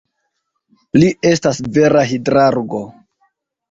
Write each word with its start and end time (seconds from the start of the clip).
Li 1.03 1.11
estas 1.33 1.63
vera 1.79 2.09
hidrargo. 2.17 2.85